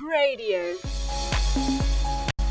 Radio. 0.00 0.76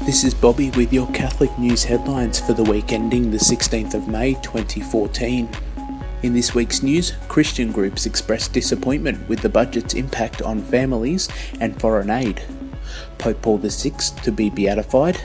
This 0.05 0.25
is 0.25 0.33
Bobby 0.33 0.69
with 0.71 0.91
your 0.91 1.07
Catholic 1.11 1.57
News 1.57 1.83
headlines 1.83 2.41
for 2.41 2.51
the 2.51 2.63
week 2.63 2.91
ending 2.91 3.31
the 3.31 3.37
16th 3.37 3.93
of 3.93 4.09
May 4.09 4.33
2014. 4.33 5.49
In 6.23 6.33
this 6.33 6.53
week's 6.53 6.83
news, 6.83 7.13
Christian 7.29 7.71
groups 7.71 8.05
expressed 8.05 8.51
disappointment 8.51 9.29
with 9.29 9.39
the 9.39 9.47
budget's 9.47 9.93
impact 9.93 10.41
on 10.41 10.61
families 10.61 11.29
and 11.61 11.79
foreign 11.79 12.09
aid. 12.09 12.41
Pope 13.17 13.41
Paul 13.41 13.59
VI 13.59 13.91
to 14.23 14.31
be 14.31 14.49
beatified. 14.49 15.21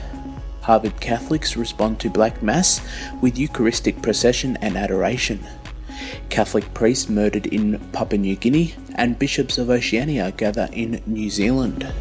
Harvard 0.61 1.01
Catholics 1.01 1.57
respond 1.57 1.99
to 1.99 2.09
Black 2.09 2.41
Mass 2.41 2.79
with 3.21 3.37
Eucharistic 3.37 4.01
procession 4.01 4.57
and 4.61 4.77
adoration. 4.77 5.45
Catholic 6.29 6.73
priests 6.73 7.09
murdered 7.09 7.47
in 7.47 7.79
Papua 7.91 8.19
New 8.19 8.35
Guinea, 8.35 8.75
and 8.95 9.19
bishops 9.19 9.57
of 9.57 9.69
Oceania 9.69 10.31
gather 10.31 10.69
in 10.71 11.01
New 11.05 11.29
Zealand. 11.29 11.91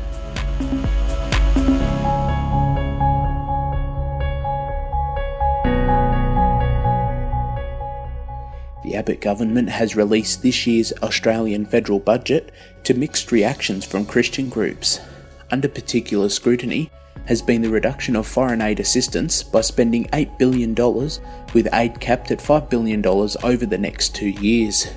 The 8.84 8.98
Abbott 8.98 9.20
government 9.20 9.70
has 9.70 9.96
released 9.96 10.42
this 10.42 10.66
year's 10.66 10.92
Australian 11.02 11.64
federal 11.64 11.98
budget 11.98 12.52
to 12.84 12.94
mixed 12.94 13.32
reactions 13.32 13.86
from 13.86 14.04
Christian 14.04 14.48
groups. 14.48 15.00
Under 15.50 15.68
particular 15.68 16.28
scrutiny 16.28 16.90
has 17.26 17.40
been 17.40 17.62
the 17.62 17.70
reduction 17.70 18.16
of 18.16 18.26
foreign 18.26 18.60
aid 18.60 18.80
assistance 18.80 19.42
by 19.42 19.60
spending 19.60 20.04
$8 20.06 20.36
billion, 20.38 20.74
with 21.54 21.72
aid 21.72 22.00
capped 22.00 22.30
at 22.30 22.38
$5 22.38 22.68
billion 22.68 23.06
over 23.06 23.64
the 23.64 23.78
next 23.78 24.14
two 24.14 24.30
years. 24.30 24.88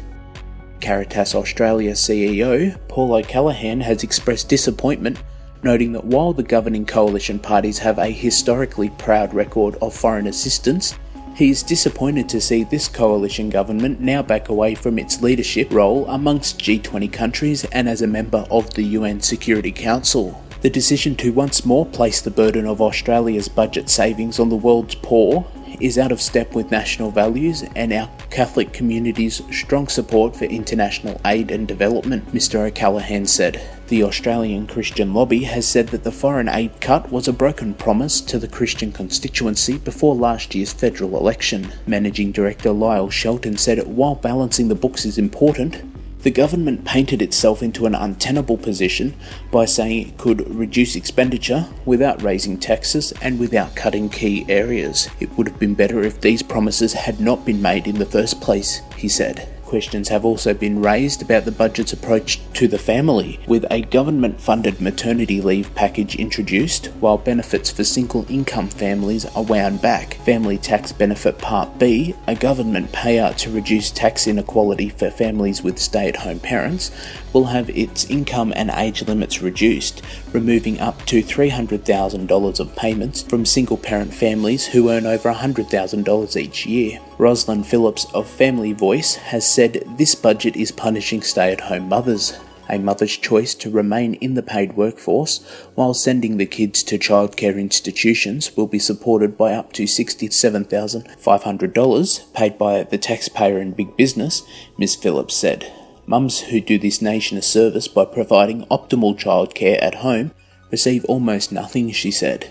Caritas 0.82 1.36
Australia 1.36 1.94
CEO 1.94 2.78
Paul 2.88 3.14
O'Callaghan 3.14 3.82
has 3.82 4.04
expressed 4.04 4.50
disappointment, 4.50 5.22
noting 5.66 5.92
that 5.92 6.06
while 6.06 6.32
the 6.32 6.44
governing 6.44 6.86
coalition 6.86 7.40
parties 7.40 7.80
have 7.80 7.98
a 7.98 8.08
historically 8.08 8.90
proud 8.92 9.34
record 9.34 9.76
of 9.82 9.94
foreign 9.94 10.28
assistance, 10.28 10.98
he 11.36 11.50
is 11.50 11.64
disappointed 11.64 12.30
to 12.30 12.40
see 12.40 12.64
this 12.64 12.88
coalition 12.88 13.50
government 13.50 14.00
now 14.00 14.22
back 14.22 14.48
away 14.48 14.76
from 14.76 14.98
its 14.98 15.22
leadership 15.22 15.70
role 15.74 16.08
amongst 16.08 16.60
G20 16.60 17.12
countries 17.12 17.66
and 17.66 17.90
as 17.90 18.02
a 18.02 18.08
member 18.08 18.46
of 18.50 18.74
the 18.76 18.84
UN 18.84 19.20
Security 19.20 19.72
Council. 19.72 20.42
The 20.62 20.70
decision 20.70 21.16
to 21.18 21.34
once 21.34 21.66
more 21.66 21.86
place 21.86 22.22
the 22.22 22.32
burden 22.32 22.66
of 22.66 22.80
Australia's 22.82 23.50
budget 23.50 23.90
savings 23.90 24.40
on 24.40 24.50
the 24.50 24.56
world's 24.56 24.96
poor 24.96 25.46
is 25.82 25.98
out 25.98 26.12
of 26.12 26.22
step 26.22 26.56
with 26.56 26.72
national 26.72 27.12
values 27.12 27.64
and 27.76 27.92
our 27.92 28.10
Catholic 28.30 28.72
community's 28.72 29.42
strong 29.52 29.88
support 29.88 30.36
for 30.36 30.46
international 30.46 31.20
aid 31.26 31.52
and 31.52 31.68
development, 31.68 32.34
Mr. 32.34 32.66
O'Callaghan 32.68 33.26
said. 33.26 33.62
The 33.88 34.02
Australian 34.02 34.66
Christian 34.66 35.14
lobby 35.14 35.44
has 35.44 35.68
said 35.68 35.90
that 35.90 36.04
the 36.04 36.12
foreign 36.12 36.50
aid 36.50 36.82
cut 36.82 37.12
was 37.12 37.28
a 37.28 37.34
broken 37.34 37.76
promise 37.76 38.20
to 38.22 38.40
the 38.40 38.48
Christian 38.48 38.92
constituency 38.92 39.78
before 39.78 40.16
last 40.16 40.56
year's 40.56 40.74
federal 40.74 41.16
election. 41.16 41.72
Managing 41.86 42.32
Director 42.32 42.72
Lyle 42.72 43.12
Shelton 43.12 43.58
said 43.58 43.86
while 43.86 44.16
balancing 44.16 44.70
the 44.70 44.74
books 44.74 45.06
is 45.06 45.20
important, 45.20 45.84
the 46.24 46.32
government 46.32 46.84
painted 46.84 47.22
itself 47.22 47.62
into 47.62 47.86
an 47.86 47.94
untenable 47.94 48.58
position 48.58 49.14
by 49.52 49.66
saying 49.66 50.08
it 50.08 50.18
could 50.18 50.50
reduce 50.50 50.96
expenditure 50.96 51.68
without 51.86 52.24
raising 52.24 52.58
taxes 52.58 53.14
and 53.22 53.40
without 53.40 53.76
cutting 53.76 54.10
key 54.10 54.48
areas. 54.50 55.08
It 55.20 55.30
would 55.38 55.48
have 55.48 55.60
been 55.60 55.76
better 55.76 56.02
if 56.02 56.22
these 56.22 56.42
promises 56.42 56.94
had 56.94 57.20
not 57.20 57.46
been 57.46 57.62
made 57.62 57.86
in 57.86 58.00
the 58.00 58.08
first 58.08 58.42
place, 58.42 58.82
he 58.98 59.08
said. 59.08 59.48
Questions 59.76 60.08
have 60.08 60.24
also 60.24 60.54
been 60.54 60.82
raised 60.82 61.22
about 61.22 61.44
the 61.44 61.52
budget's 61.52 61.92
approach 61.92 62.40
to 62.54 62.66
the 62.66 62.80
family, 62.80 63.42
with 63.46 63.66
a 63.70 63.82
government 63.82 64.40
funded 64.40 64.80
maternity 64.80 65.42
leave 65.42 65.76
package 65.76 66.16
introduced, 66.16 66.86
while 67.02 67.18
benefits 67.18 67.70
for 67.70 67.84
single 67.84 68.26
income 68.32 68.70
families 68.70 69.26
are 69.36 69.44
wound 69.44 69.82
back. 69.82 70.14
Family 70.24 70.58
Tax 70.58 70.94
Benefit 70.94 71.40
Part 71.40 71.78
B, 71.78 72.16
a 72.26 72.36
government 72.36 72.94
payout 72.94 73.36
to 73.40 73.52
reduce 73.52 73.92
tax 73.92 74.28
inequality 74.28 74.88
for 74.88 75.12
families 75.12 75.62
with 75.62 75.78
stay 75.78 76.08
at 76.08 76.16
home 76.16 76.40
parents, 76.40 76.90
will 77.34 77.48
have 77.48 77.70
its 77.72 78.10
income 78.10 78.54
and 78.56 78.72
age 78.78 79.06
limits 79.06 79.42
reduced, 79.42 80.02
removing 80.32 80.80
up 80.80 81.06
to 81.06 81.22
$300,000 81.22 82.60
of 82.62 82.76
payments 82.78 83.24
from 83.24 83.46
single 83.46 83.76
parent 83.76 84.14
families 84.14 84.68
who 84.68 84.90
earn 84.90 85.06
over 85.06 85.34
$100,000 85.34 86.38
each 86.38 86.66
year. 86.66 87.02
Rosalind 87.18 87.66
Phillips 87.68 88.06
of 88.14 88.30
Family 88.30 88.74
Voice 88.74 89.16
has 89.16 89.50
said 89.50 89.65
this 89.68 90.16
budget 90.16 90.56
is 90.56 90.72
punishing 90.72 91.22
stay 91.22 91.52
at 91.52 91.62
home 91.62 91.88
mothers. 91.90 92.34
A 92.68 92.80
mother's 92.80 93.16
choice 93.16 93.54
to 93.56 93.70
remain 93.70 94.16
in 94.16 94.34
the 94.34 94.42
paid 94.42 94.76
workforce 94.76 95.46
while 95.76 95.94
sending 95.94 96.38
the 96.38 96.48
kids 96.48 96.82
to 96.84 96.98
childcare 96.98 97.60
institutions 97.60 98.58
will 98.58 98.66
be 98.66 98.80
supported 98.80 99.38
by 99.38 99.54
up 99.54 99.72
to 99.74 99.84
$67,500 99.84 102.34
paid 102.34 102.58
by 102.58 102.82
the 102.84 102.98
taxpayer 102.98 103.60
and 103.60 103.78
big 103.78 103.96
business, 103.96 104.42
Ms. 104.80 104.96
Phillips 104.96 105.36
said. 105.36 105.72
Mums 106.08 106.42
who 106.42 106.60
do 106.60 106.80
this 106.80 107.02
nation 107.02 107.38
a 107.38 107.42
service 107.42 107.88
by 107.88 108.06
providing 108.06 108.66
optimal 108.66 109.18
childcare 109.18 109.82
at 109.82 109.96
home 109.96 110.32
receive 110.72 111.06
almost 111.06 111.52
nothing, 111.52 111.92
she 111.92 112.12
said. 112.12 112.50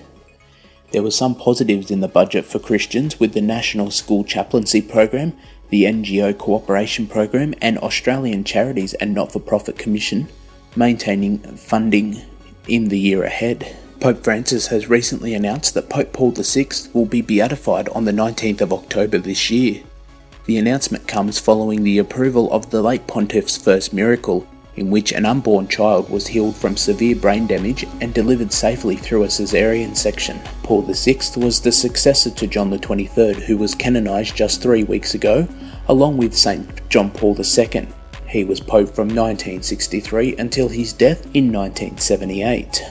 There 0.93 1.03
were 1.03 1.11
some 1.11 1.35
positives 1.35 1.91
in 1.91 2.01
the 2.01 2.09
budget 2.09 2.45
for 2.45 2.61
Christians 2.61 3.19
with 3.19 3.33
the 3.33 3.41
National 3.41 3.91
School 3.91 4.23
Chaplaincy 4.23 4.81
Program, 4.81 5.33
the 5.75 5.87
NGO 5.87 6.39
Cooperation 6.39 7.09
Program, 7.09 7.53
and 7.61 7.79
Australian 7.79 8.45
Charities 8.45 8.95
and 8.95 9.13
Not 9.13 9.33
for 9.33 9.41
Profit 9.41 9.77
Commission 9.77 10.29
maintaining 10.77 11.41
funding 11.57 12.23
in 12.69 12.91
the 12.91 12.99
year 12.99 13.25
ahead. 13.25 13.77
Pope 13.99 14.23
Francis 14.23 14.69
has 14.69 14.89
recently 14.89 15.35
announced 15.35 15.75
that 15.75 15.91
Pope 15.91 16.13
Paul 16.13 16.31
VI 16.31 16.69
will 16.93 17.07
be 17.07 17.23
beatified 17.23 17.89
on 17.89 18.05
the 18.05 18.13
19th 18.13 18.61
of 18.61 18.73
October 18.73 19.19
this 19.19 19.51
year. 19.51 19.83
The 20.47 20.59
announcement 20.59 21.09
comes 21.09 21.41
following 21.41 21.83
the 21.83 21.99
approval 21.99 22.53
of 22.53 22.71
the 22.71 22.81
late 22.81 23.09
pontiff's 23.09 23.57
first 23.57 23.93
miracle, 23.93 24.47
in 24.77 24.91
which 24.91 25.13
an 25.13 25.25
unborn 25.25 25.69
child 25.69 26.11
was 26.11 26.27
healed 26.27 26.57
from 26.57 26.77
severe 26.77 27.17
brain 27.17 27.47
damage 27.47 27.87
and 28.01 28.13
delivered 28.13 28.53
safely 28.53 28.97
through 28.97 29.25
a 29.25 29.29
caesarean 29.29 29.95
section. 29.95 30.41
Paul 30.63 30.83
VI 30.83 31.19
was 31.37 31.61
the 31.61 31.73
successor 31.73 32.31
to 32.31 32.47
John 32.47 32.77
XXIII, 32.77 33.45
who 33.47 33.57
was 33.57 33.75
canonised 33.75 34.37
just 34.37 34.63
three 34.63 34.85
weeks 34.85 35.15
ago, 35.15 35.47
along 35.89 36.17
with 36.17 36.37
St. 36.37 36.89
John 36.89 37.11
Paul 37.11 37.37
II. 37.39 37.89
He 38.27 38.45
was 38.45 38.61
Pope 38.61 38.95
from 38.95 39.09
1963 39.09 40.37
until 40.37 40.69
his 40.69 40.93
death 40.93 41.25
in 41.35 41.53
1978. 41.53 42.83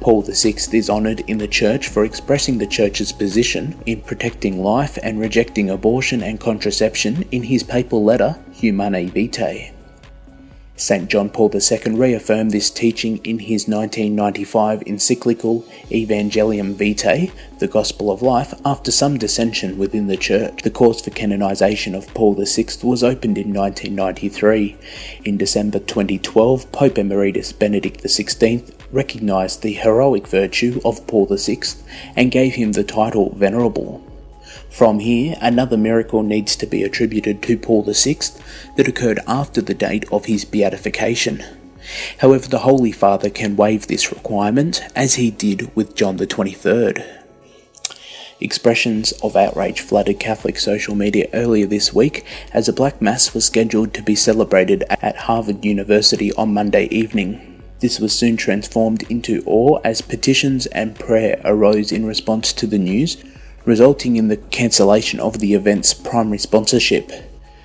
Paul 0.00 0.22
VI 0.22 0.54
is 0.72 0.88
honoured 0.88 1.20
in 1.26 1.38
the 1.38 1.48
Church 1.48 1.88
for 1.88 2.04
expressing 2.04 2.56
the 2.56 2.66
Church's 2.66 3.12
position 3.12 3.78
in 3.84 4.00
protecting 4.00 4.62
life 4.62 4.96
and 5.02 5.18
rejecting 5.18 5.70
abortion 5.70 6.22
and 6.22 6.38
contraception 6.38 7.24
in 7.32 7.42
his 7.42 7.64
papal 7.64 8.04
letter 8.04 8.38
Humanae 8.52 9.06
Vitae. 9.06 9.72
St. 10.78 11.08
John 11.10 11.28
Paul 11.28 11.50
II 11.52 11.96
reaffirmed 11.96 12.52
this 12.52 12.70
teaching 12.70 13.18
in 13.24 13.40
his 13.40 13.66
1995 13.66 14.84
encyclical 14.86 15.64
Evangelium 15.90 16.74
Vitae, 16.74 17.32
the 17.58 17.66
Gospel 17.66 18.12
of 18.12 18.22
Life, 18.22 18.54
after 18.64 18.92
some 18.92 19.18
dissension 19.18 19.76
within 19.76 20.06
the 20.06 20.16
Church. 20.16 20.62
The 20.62 20.70
cause 20.70 21.00
for 21.00 21.10
canonization 21.10 21.96
of 21.96 22.06
Paul 22.14 22.34
VI 22.34 22.66
was 22.84 23.02
opened 23.02 23.38
in 23.38 23.52
1993. 23.52 24.76
In 25.24 25.36
December 25.36 25.80
2012, 25.80 26.70
Pope 26.70 26.96
Emeritus 26.96 27.52
Benedict 27.52 28.04
XVI 28.04 28.72
recognized 28.92 29.62
the 29.62 29.72
heroic 29.72 30.28
virtue 30.28 30.80
of 30.84 31.04
Paul 31.08 31.26
VI 31.26 31.58
and 32.14 32.30
gave 32.30 32.54
him 32.54 32.72
the 32.72 32.84
title 32.84 33.34
Venerable. 33.34 34.07
From 34.70 35.00
here, 35.00 35.36
another 35.40 35.76
miracle 35.76 36.22
needs 36.22 36.54
to 36.56 36.66
be 36.66 36.82
attributed 36.82 37.42
to 37.42 37.58
Paul 37.58 37.82
VI 37.82 38.18
that 38.76 38.88
occurred 38.88 39.20
after 39.26 39.60
the 39.60 39.74
date 39.74 40.04
of 40.12 40.26
his 40.26 40.44
beatification. 40.44 41.42
However, 42.18 42.48
the 42.48 42.60
Holy 42.60 42.92
Father 42.92 43.30
can 43.30 43.56
waive 43.56 43.86
this 43.86 44.12
requirement, 44.12 44.82
as 44.94 45.14
he 45.14 45.30
did 45.30 45.74
with 45.74 45.94
John 45.94 46.18
the 46.18 46.26
23rd. 46.26 47.04
Expressions 48.40 49.10
of 49.20 49.34
outrage 49.34 49.80
flooded 49.80 50.20
Catholic 50.20 50.60
social 50.60 50.94
media 50.94 51.28
earlier 51.32 51.66
this 51.66 51.92
week 51.92 52.24
as 52.52 52.68
a 52.68 52.72
Black 52.72 53.02
Mass 53.02 53.34
was 53.34 53.46
scheduled 53.46 53.92
to 53.94 54.02
be 54.02 54.14
celebrated 54.14 54.84
at 54.88 55.16
Harvard 55.16 55.64
University 55.64 56.32
on 56.34 56.54
Monday 56.54 56.84
evening. 56.84 57.60
This 57.80 57.98
was 57.98 58.12
soon 58.12 58.36
transformed 58.36 59.02
into 59.10 59.42
awe 59.44 59.80
as 59.82 60.02
petitions 60.02 60.66
and 60.66 60.98
prayer 60.98 61.40
arose 61.44 61.90
in 61.90 62.06
response 62.06 62.52
to 62.52 62.66
the 62.68 62.78
news, 62.78 63.16
resulting 63.68 64.16
in 64.16 64.28
the 64.28 64.36
cancellation 64.38 65.20
of 65.20 65.40
the 65.40 65.52
event's 65.52 65.92
primary 65.92 66.38
sponsorship. 66.38 67.12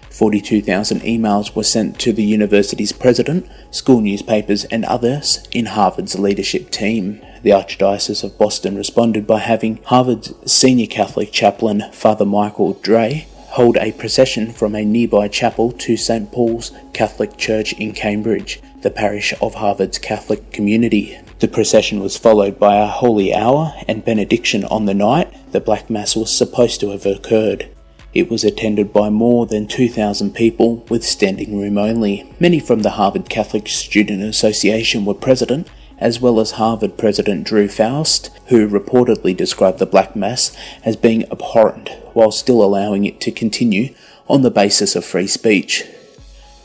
42,000 0.10 1.00
emails 1.00 1.56
were 1.56 1.64
sent 1.64 1.98
to 2.02 2.12
the 2.12 2.26
university's 2.26 2.92
president, 2.92 3.50
school 3.72 4.02
newspapers, 4.02 4.66
and 4.66 4.84
others 4.84 5.48
in 5.52 5.68
Harvard's 5.68 6.20
leadership 6.20 6.70
team. 6.72 7.22
The 7.42 7.52
Archdiocese 7.52 8.22
of 8.22 8.38
Boston 8.38 8.76
responded 8.76 9.26
by 9.26 9.40
having 9.40 9.82
Harvard's 9.86 10.34
senior 10.46 10.88
Catholic 10.88 11.32
chaplain, 11.32 11.90
Father 11.94 12.26
Michael 12.26 12.74
Drea, 12.74 13.26
hold 13.52 13.78
a 13.78 13.94
procession 13.94 14.52
from 14.52 14.76
a 14.76 14.84
nearby 14.84 15.30
chapel 15.30 15.72
to 15.72 15.96
St 15.96 16.30
Paul's 16.34 16.74
Catholic 16.92 17.38
Church 17.38 17.72
in 17.74 17.94
Cambridge, 17.94 18.62
the 18.82 18.92
parish 18.92 19.34
of 19.42 19.56
Harvard's 19.56 20.00
Catholic 20.00 20.52
community. 20.52 21.18
The 21.39 21.47
procession 21.47 22.00
was 22.00 22.18
followed 22.18 22.59
by 22.59 22.77
a 22.77 22.88
holy 22.88 23.33
hour 23.33 23.74
and 23.88 24.06
benediction 24.06 24.63
on 24.65 24.85
the 24.85 24.94
night 24.94 25.33
the 25.51 25.59
Black 25.59 25.89
Mass 25.89 26.15
was 26.15 26.35
supposed 26.35 26.80
to 26.80 26.89
have 26.91 27.06
occurred. 27.06 27.69
It 28.13 28.30
was 28.30 28.44
attended 28.44 28.94
by 28.94 29.09
more 29.09 29.45
than 29.45 29.68
2,000 29.68 30.33
people 30.35 30.85
with 30.89 31.03
standing 31.03 31.59
room 31.59 31.77
only. 31.77 32.31
Many 32.39 32.59
from 32.59 32.81
the 32.81 32.91
Harvard 32.91 33.30
Catholic 33.30 33.68
Student 33.68 34.21
Association 34.21 35.03
were 35.03 35.15
present, 35.15 35.68
as 35.97 36.19
well 36.19 36.39
as 36.39 36.51
Harvard 36.51 36.97
President 36.97 37.45
Drew 37.45 37.68
Faust, 37.68 38.30
who 38.47 38.69
reportedly 38.69 39.35
described 39.35 39.80
the 39.80 39.85
Black 39.85 40.15
Mass 40.15 40.56
as 40.85 40.95
being 40.95 41.24
abhorrent 41.31 41.89
while 42.13 42.31
still 42.31 42.63
allowing 42.63 43.06
it 43.06 43.19
to 43.21 43.31
continue 43.31 43.94
on 44.27 44.44
the 44.44 44.51
basis 44.51 44.95
of 44.95 45.06
free 45.06 45.27
speech. 45.27 45.85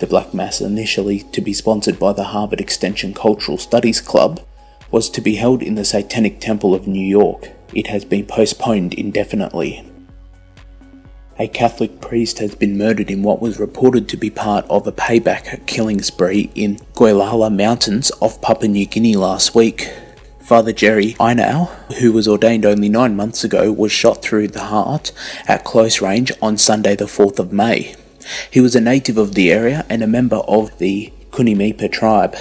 The 0.00 0.06
Black 0.06 0.32
Mass, 0.32 0.60
initially 0.60 1.20
to 1.32 1.40
be 1.40 1.52
sponsored 1.52 1.98
by 1.98 2.12
the 2.12 2.24
Harvard 2.24 2.60
Extension 2.60 3.14
Cultural 3.14 3.58
Studies 3.58 4.00
Club, 4.00 4.40
was 4.90 5.10
to 5.10 5.20
be 5.20 5.36
held 5.36 5.62
in 5.62 5.74
the 5.74 5.84
Satanic 5.84 6.40
Temple 6.40 6.74
of 6.74 6.86
New 6.86 7.06
York. 7.06 7.50
It 7.74 7.88
has 7.88 8.04
been 8.04 8.26
postponed 8.26 8.94
indefinitely 8.94 9.88
a 11.38 11.46
Catholic 11.46 12.00
priest 12.00 12.40
has 12.40 12.54
been 12.56 12.76
murdered 12.76 13.10
in 13.10 13.22
what 13.22 13.40
was 13.40 13.60
reported 13.60 14.08
to 14.08 14.16
be 14.16 14.28
part 14.28 14.66
of 14.68 14.86
a 14.86 14.92
payback 14.92 15.64
killing 15.66 16.02
spree 16.02 16.50
in 16.54 16.76
Goilala 16.94 17.54
Mountains 17.54 18.10
off 18.20 18.40
Papua 18.42 18.68
New 18.68 18.86
Guinea 18.86 19.14
last 19.14 19.54
week. 19.54 19.92
Father 20.40 20.72
Jerry 20.72 21.12
Einau, 21.20 21.68
who 21.98 22.12
was 22.12 22.26
ordained 22.26 22.66
only 22.66 22.88
nine 22.88 23.14
months 23.14 23.44
ago, 23.44 23.70
was 23.70 23.92
shot 23.92 24.20
through 24.20 24.48
the 24.48 24.64
heart 24.64 25.12
at 25.46 25.64
close 25.64 26.00
range 26.00 26.32
on 26.42 26.56
Sunday, 26.56 26.96
the 26.96 27.04
4th 27.04 27.38
of 27.38 27.52
May. 27.52 27.94
He 28.50 28.60
was 28.60 28.74
a 28.74 28.80
native 28.80 29.16
of 29.16 29.34
the 29.34 29.52
area 29.52 29.86
and 29.88 30.02
a 30.02 30.08
member 30.08 30.36
of 30.36 30.76
the 30.78 31.12
Kunimaipa 31.30 31.92
tribe. 31.92 32.36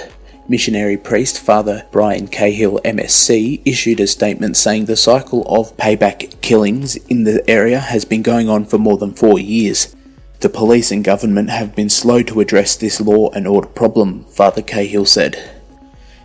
Missionary 0.50 0.96
priest 0.96 1.42
Father 1.42 1.86
Brian 1.92 2.30
Cahill, 2.30 2.80
MSC, 2.86 3.62
issued 3.66 4.00
a 4.00 4.08
statement 4.08 4.56
saying 4.56 4.86
the 4.86 4.96
cycle 4.96 5.44
of 5.48 5.76
payback 5.76 6.40
killings 6.40 6.96
in 7.08 7.26
the 7.26 7.44
area 7.50 7.80
has 7.82 8.06
been 8.06 8.22
going 8.22 8.48
on 8.48 8.64
for 8.64 8.78
more 8.78 8.98
than 8.98 9.14
four 9.14 9.38
years. 9.38 9.94
The 10.40 10.48
police 10.48 10.90
and 10.90 11.04
government 11.04 11.50
have 11.50 11.76
been 11.76 11.90
slow 11.90 12.24
to 12.24 12.40
address 12.40 12.78
this 12.78 13.02
law 13.02 13.30
and 13.32 13.46
order 13.46 13.68
problem, 13.68 14.24
Father 14.26 14.62
Cahill 14.62 15.06
said. 15.06 15.36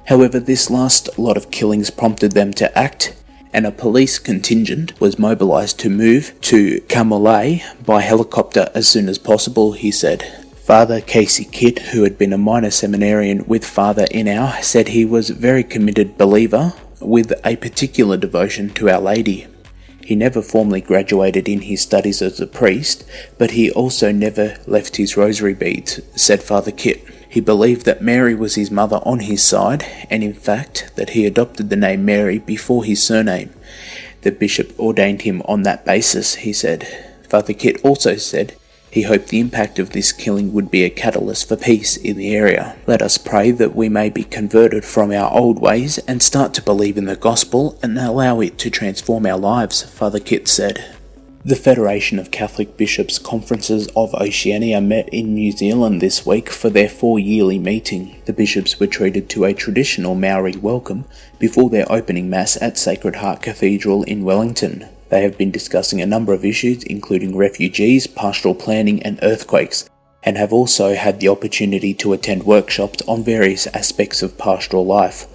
However, 0.07 0.39
this 0.39 0.71
last 0.71 1.19
lot 1.19 1.37
of 1.37 1.51
killings 1.51 1.91
prompted 1.91 2.31
them 2.31 2.53
to 2.55 2.79
act, 2.79 3.17
and 3.53 3.67
a 3.67 3.73
police 3.73 4.21
contingent 4.21 5.01
was 5.01 5.19
mobilised 5.19 5.81
to 5.81 5.91
move 5.91 6.41
to 6.43 6.81
Kamulai 6.83 7.65
by 7.85 8.03
helicopter 8.03 8.71
as 8.73 8.87
soon 8.87 9.09
as 9.09 9.19
possible, 9.19 9.73
he 9.73 9.91
said. 9.91 10.42
Father 10.63 11.01
Casey 11.01 11.45
Kitt, 11.45 11.81
who 11.81 12.05
had 12.05 12.17
been 12.17 12.33
a 12.33 12.39
minor 12.39 12.71
seminarian 12.71 13.45
with 13.49 13.65
Father 13.65 14.05
Einau, 14.15 14.63
said 14.63 14.89
he 14.89 15.05
was 15.05 15.29
a 15.29 15.35
very 15.35 15.65
committed 15.65 16.17
believer 16.17 16.73
with 17.01 17.33
a 17.45 17.57
particular 17.57 18.17
devotion 18.17 18.71
to 18.75 18.89
Our 18.89 19.01
Lady. 19.01 19.49
He 20.05 20.15
never 20.15 20.41
formally 20.41 20.81
graduated 20.81 21.49
in 21.49 21.63
his 21.63 21.83
studies 21.83 22.23
as 22.23 22.41
a 22.41 22.47
priest, 22.47 23.05
but 23.39 23.51
he 23.51 23.73
also 23.73 24.13
never 24.13 24.57
left 24.69 24.99
his 24.99 25.17
rosary 25.17 25.53
beads, 25.53 26.01
said 26.15 26.45
Father 26.45 26.71
Kitt. 26.71 27.05
He 27.29 27.41
believed 27.41 27.85
that 27.87 28.01
Mary 28.01 28.37
was 28.37 28.55
his 28.55 28.71
mother 28.71 29.01
on 29.05 29.19
his 29.19 29.45
side, 29.45 29.85
and 30.09 30.23
in 30.23 30.33
fact 30.33 30.93
that 30.95 31.11
he 31.11 31.27
adopted 31.27 31.71
the 31.71 31.77
name 31.77 32.05
Mary 32.05 32.39
before 32.39 32.85
his 32.85 33.03
surname. 33.03 33.53
The 34.21 34.31
bishop 34.31 34.79
ordained 34.79 35.23
him 35.23 35.43
on 35.47 35.65
that 35.65 35.85
basis, 35.85 36.37
he 36.37 36.53
said. 36.53 36.87
Father 37.29 37.53
Kitt 37.53 37.85
also 37.85 38.15
said 38.15 38.55
he 38.93 39.03
hoped 39.03 39.29
the 39.29 39.41
impact 39.41 39.79
of 39.79 39.91
this 39.91 40.13
killing 40.13 40.53
would 40.53 40.71
be 40.71 40.85
a 40.85 40.91
catalyst 40.91 41.49
for 41.49 41.57
peace 41.57 41.97
in 41.97 42.19
the 42.19 42.37
area. 42.37 42.77
Let 42.87 43.01
us 43.01 43.17
pray 43.17 43.51
that 43.51 43.75
we 43.75 43.89
may 43.89 44.11
be 44.11 44.23
converted 44.23 44.85
from 44.85 45.11
our 45.11 45.33
old 45.33 45.59
ways 45.59 45.97
and 46.01 46.23
start 46.23 46.53
to 46.55 46.63
believe 46.63 46.99
in 46.99 47.07
the 47.07 47.17
gospel 47.17 47.79
and 47.83 47.99
allow 47.99 48.41
it 48.41 48.59
to 48.59 48.71
transform 48.71 49.25
our 49.25 49.39
lives, 49.39 49.83
Father 49.83 50.21
Kitt 50.21 50.47
said. 50.47 50.85
The 51.43 51.57
Federation 51.57 52.19
of 52.19 52.31
Catholic 52.31 52.77
Bishops' 52.77 53.19
Conferences 53.19 53.89
of 53.97 54.15
Oceania 54.15 54.83
met 54.83 55.09
in 55.09 55.35
New 55.35 55.53
Zealand 55.53 56.03
this 56.03 56.27
week 56.27 56.51
for 56.51 56.69
their 56.69 56.91
four 56.91 57.19
yearly 57.19 57.59
meeting. 57.59 58.21
The 58.27 58.35
bishops 58.35 58.79
were 58.79 58.87
treated 58.87 59.31
to 59.31 59.47
a 59.47 59.55
traditional 59.55 60.15
Maori 60.15 60.57
welcome 60.57 61.07
before 61.39 61.71
their 61.71 61.91
opening 61.91 62.29
Mass 62.29 62.61
at 62.61 62.77
Sacred 62.77 63.17
Heart 63.17 63.41
Cathedral 63.41 64.03
in 64.03 64.23
Wellington. 64.23 64.87
They 65.13 65.25
have 65.25 65.37
been 65.37 65.51
discussing 65.51 66.01
a 66.01 66.07
number 66.07 66.33
of 66.33 66.43
issues, 66.43 66.85
including 66.85 67.37
refugees, 67.37 68.07
pastoral 68.07 68.55
planning, 68.55 69.03
and 69.03 69.19
earthquakes, 69.23 69.85
and 70.23 70.39
have 70.39 70.55
also 70.55 70.95
had 70.95 71.21
the 71.21 71.29
opportunity 71.29 71.93
to 71.93 72.15
attend 72.15 72.45
workshops 72.45 73.03
on 73.07 73.23
various 73.23 73.67
aspects 73.67 74.23
of 74.23 74.39
pastoral 74.39 74.87
life. 74.87 75.27